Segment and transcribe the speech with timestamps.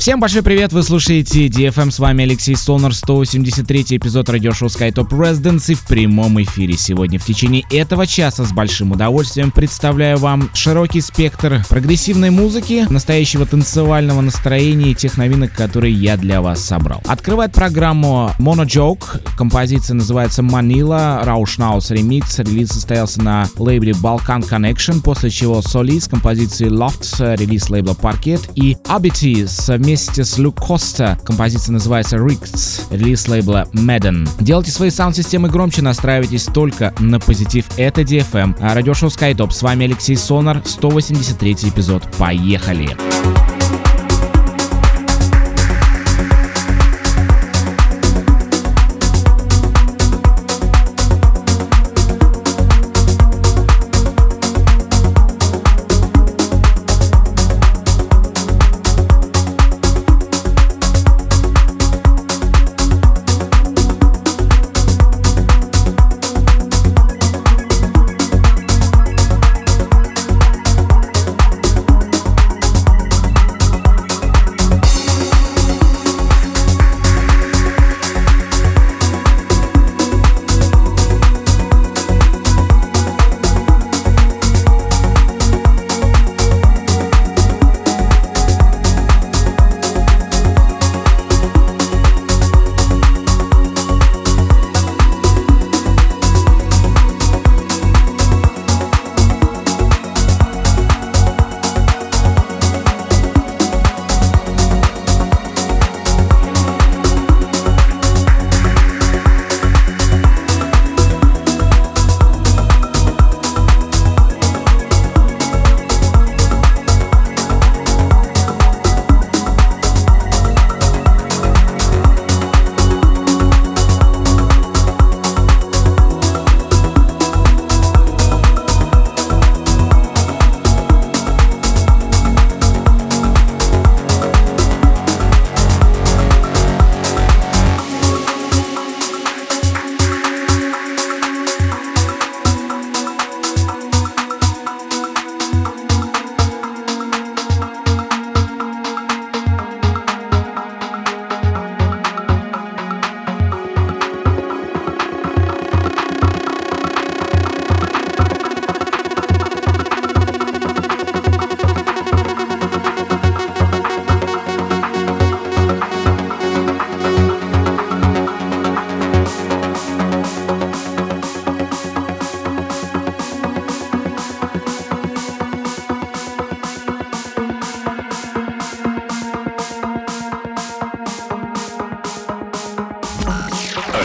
[0.00, 5.74] Всем большой привет, вы слушаете DFM, с вами Алексей Сонор, 183 эпизод радиошоу SkyTop Residency
[5.74, 6.74] в прямом эфире.
[6.78, 13.44] Сегодня в течение этого часа с большим удовольствием представляю вам широкий спектр прогрессивной музыки, настоящего
[13.44, 17.02] танцевального настроения и тех новинок, которые я для вас собрал.
[17.06, 25.02] Открывает программу Mono Joke, композиция называется Manila, Rauschnaus ремикс, релиз состоялся на лейбле Balkan Connection,
[25.02, 31.18] после чего Solis композиции Loft, релиз лейбла Parquet и Abiti совместно вместе с Люк Коста.
[31.24, 34.28] Композиция называется Ricks, релиз лейбла Madden.
[34.38, 37.64] Делайте свои саунд-системы громче, настраивайтесь только на позитив.
[37.76, 38.54] Это DFM.
[38.60, 39.50] Радиошоу SkyTop.
[39.50, 42.04] С вами Алексей Сонар, 183 эпизод.
[42.18, 42.86] Поехали!
[42.86, 43.49] Поехали!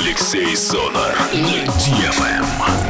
[0.05, 2.84] Алексей Сонар на DFM.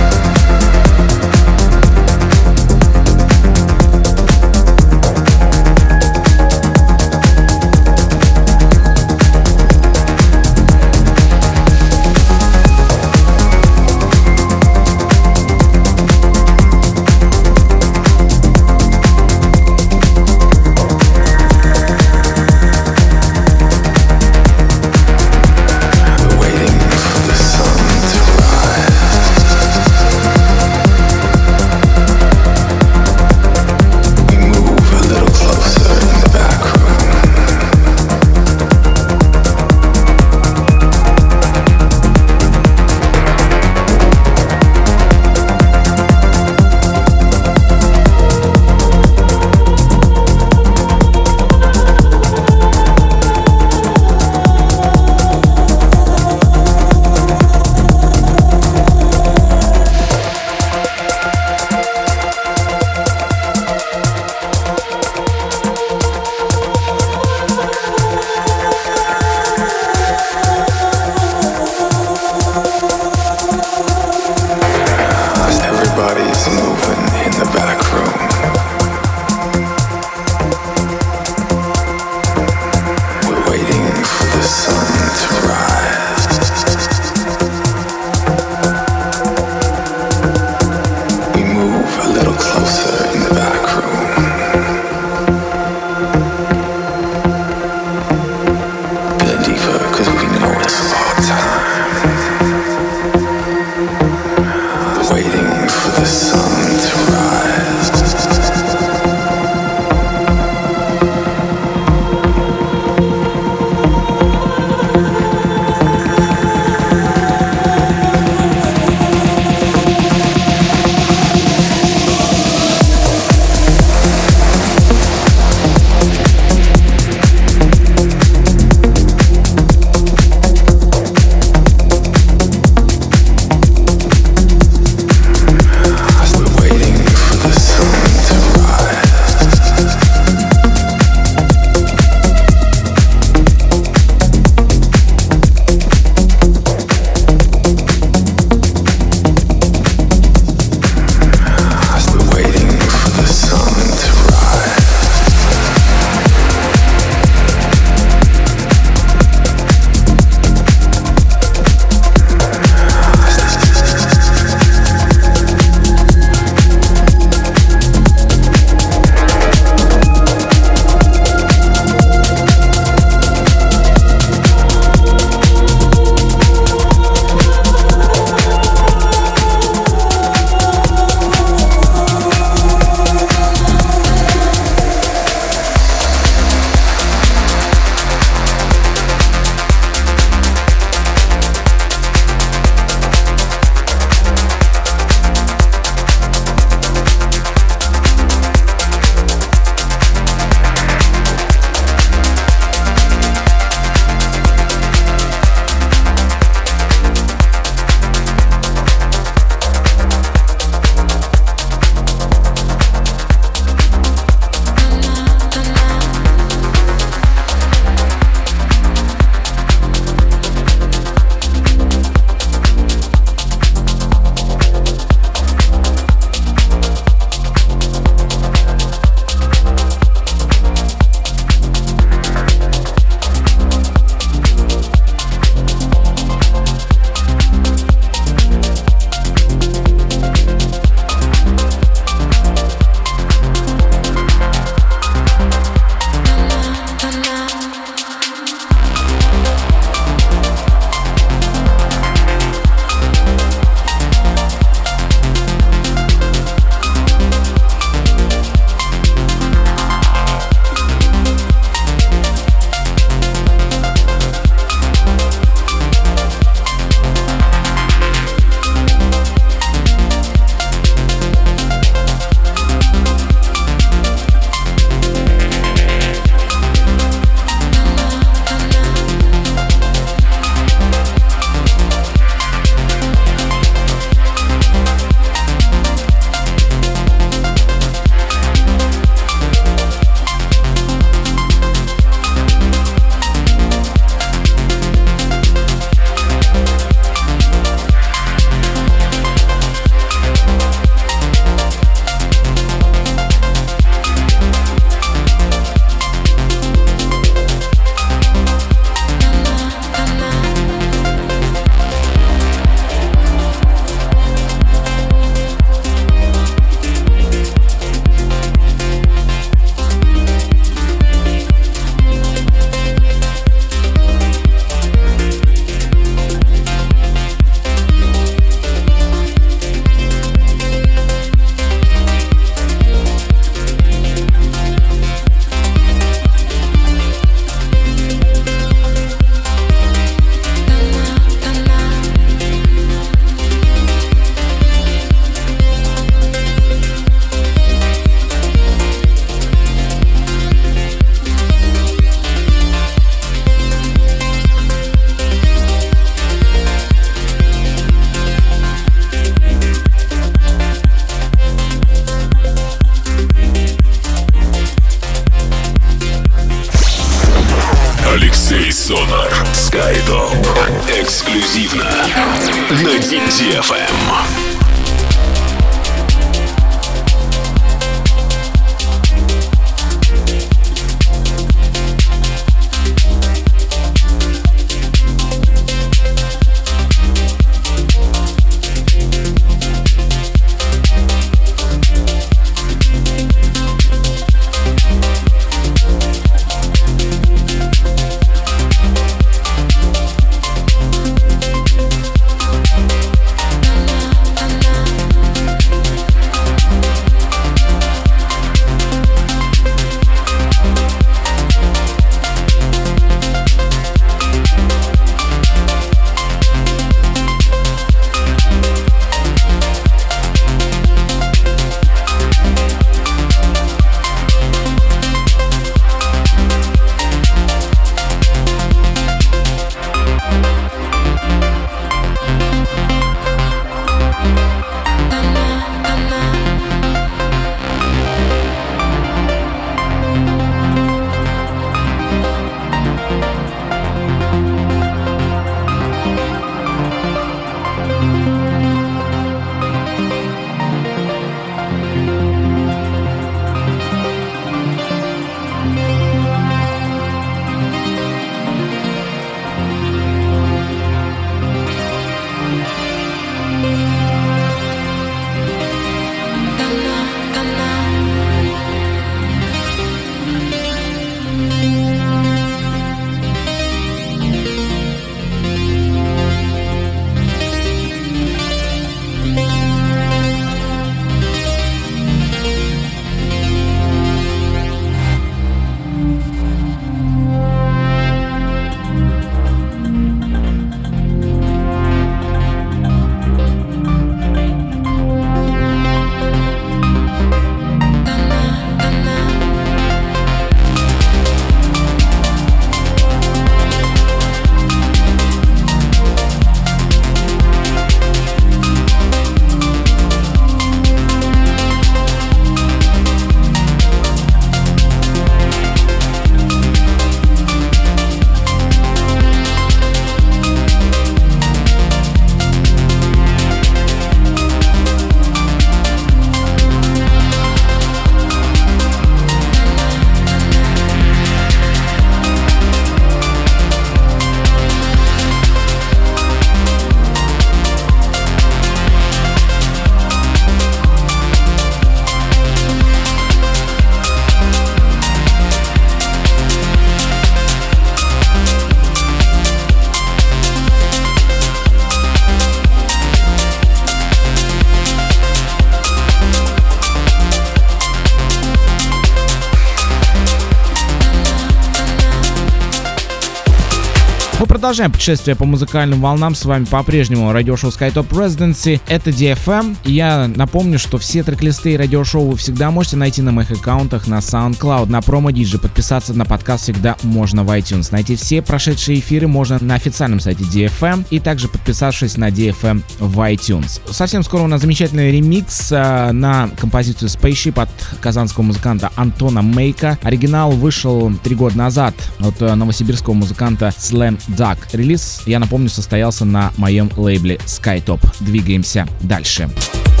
[564.47, 566.33] Продолжаем путешествие по музыкальным волнам.
[566.33, 568.81] С вами по-прежнему радиошоу SkyTop Residency.
[568.87, 569.75] Это DFM.
[569.83, 574.07] И я напомню, что все трек-листы и радиошоу вы всегда можете найти на моих аккаунтах
[574.07, 575.59] на SoundCloud, на DJ.
[575.59, 577.89] Подписаться на подкаст всегда можно в iTunes.
[577.91, 583.19] Найти все прошедшие эфиры можно на официальном сайте DFM и также подписавшись на DFM в
[583.19, 583.81] iTunes.
[583.91, 589.99] Совсем скоро у нас замечательный ремикс э, на композицию Spaceship от казанского музыканта Антона Мейка.
[590.01, 594.57] Оригинал вышел три года назад от э, новосибирского музыканта Slam Duck.
[594.73, 598.01] Релиз, я напомню, состоялся на моем лейбле Skytop.
[598.19, 599.47] Двигаемся дальше.
[599.47, 600.00] Дальше.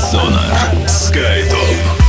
[0.00, 1.99] Алексей Сонар.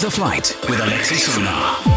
[0.00, 1.89] The flight with Alexi Sonar.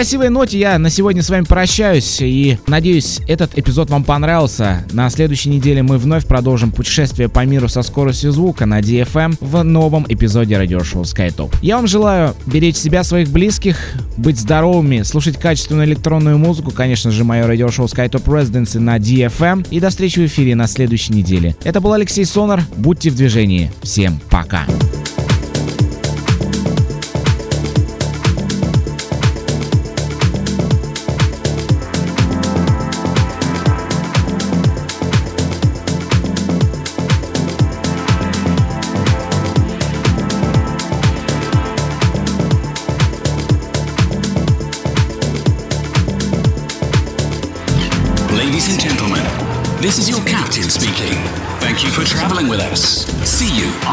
[0.00, 4.82] Красивой ноте я на сегодня с вами прощаюсь и надеюсь, этот эпизод вам понравился.
[4.92, 9.62] На следующей неделе мы вновь продолжим путешествие по миру со скоростью звука на DFM в
[9.62, 11.54] новом эпизоде радиошоу SkyTop.
[11.60, 13.76] Я вам желаю беречь себя, своих близких,
[14.16, 19.80] быть здоровыми, слушать качественную электронную музыку, конечно же, мое радиошоу SkyTop Residency на DFM и
[19.80, 21.56] до встречи в эфире на следующей неделе.
[21.62, 23.70] Это был Алексей Сонар, будьте в движении.
[23.82, 24.64] Всем пока.
[24.66, 25.19] This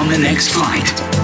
[0.08, 1.16] on the next flight.